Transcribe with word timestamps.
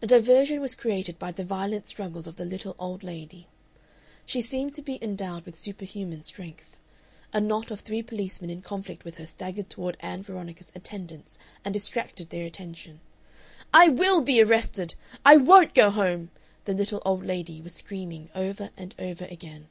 A 0.00 0.06
diversion 0.06 0.62
was 0.62 0.74
created 0.74 1.18
by 1.18 1.30
the 1.30 1.44
violent 1.44 1.86
struggles 1.86 2.26
of 2.26 2.36
the 2.36 2.46
little 2.46 2.74
old 2.78 3.02
lady. 3.02 3.46
She 4.24 4.40
seemed 4.40 4.72
to 4.74 4.80
be 4.80 4.98
endowed 5.04 5.44
with 5.44 5.58
superhuman 5.58 6.22
strength. 6.22 6.78
A 7.30 7.42
knot 7.42 7.70
of 7.70 7.80
three 7.80 8.02
policemen 8.02 8.48
in 8.48 8.62
conflict 8.62 9.04
with 9.04 9.16
her 9.16 9.26
staggered 9.26 9.68
toward 9.68 9.98
Ann 10.00 10.22
Veronica's 10.22 10.72
attendants 10.74 11.38
and 11.62 11.74
distracted 11.74 12.30
their 12.30 12.46
attention. 12.46 13.00
"I 13.70 13.88
WILL 13.90 14.22
be 14.22 14.40
arrested! 14.42 14.94
I 15.26 15.36
WON'T 15.36 15.74
go 15.74 15.90
home!" 15.90 16.30
the 16.64 16.72
little 16.72 17.02
old 17.04 17.22
lady 17.26 17.60
was 17.60 17.74
screaming 17.74 18.30
over 18.34 18.70
and 18.78 18.94
over 18.98 19.26
again. 19.26 19.66